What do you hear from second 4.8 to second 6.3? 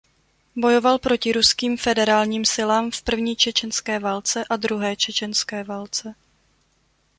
čečenské válce.